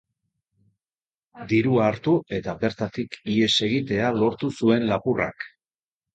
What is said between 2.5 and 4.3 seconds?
bertatik ihes egitea